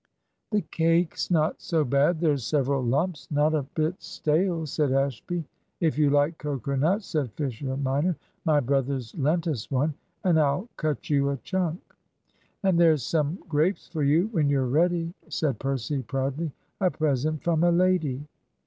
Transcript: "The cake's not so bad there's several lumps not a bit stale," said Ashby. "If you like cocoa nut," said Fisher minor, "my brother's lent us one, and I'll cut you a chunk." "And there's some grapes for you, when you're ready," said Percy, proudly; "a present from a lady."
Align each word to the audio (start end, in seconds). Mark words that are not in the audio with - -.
"The 0.49 0.61
cake's 0.63 1.29
not 1.29 1.61
so 1.61 1.85
bad 1.85 2.19
there's 2.21 2.43
several 2.43 2.81
lumps 2.81 3.27
not 3.29 3.53
a 3.53 3.61
bit 3.75 4.01
stale," 4.01 4.65
said 4.65 4.91
Ashby. 4.91 5.45
"If 5.79 5.95
you 5.99 6.09
like 6.09 6.39
cocoa 6.39 6.75
nut," 6.75 7.03
said 7.03 7.31
Fisher 7.33 7.77
minor, 7.77 8.17
"my 8.43 8.61
brother's 8.61 9.13
lent 9.15 9.47
us 9.47 9.69
one, 9.69 9.93
and 10.23 10.39
I'll 10.39 10.67
cut 10.75 11.11
you 11.11 11.29
a 11.29 11.37
chunk." 11.37 11.81
"And 12.63 12.79
there's 12.79 13.03
some 13.03 13.43
grapes 13.47 13.87
for 13.89 14.01
you, 14.01 14.29
when 14.31 14.49
you're 14.49 14.65
ready," 14.65 15.13
said 15.29 15.59
Percy, 15.59 16.01
proudly; 16.01 16.51
"a 16.79 16.89
present 16.89 17.43
from 17.43 17.63
a 17.63 17.71
lady." 17.71 18.25